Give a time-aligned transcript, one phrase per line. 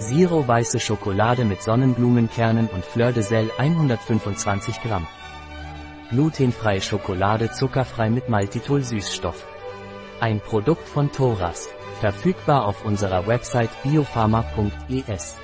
[0.00, 5.06] Zero weiße Schokolade mit Sonnenblumenkernen und Fleur de Sel 125 Gramm.
[6.08, 9.46] Glutenfreie Schokolade zuckerfrei mit Maltitol Süßstoff.
[10.18, 11.68] Ein Produkt von Thoras.
[12.00, 15.36] Verfügbar auf unserer Website biopharma.es.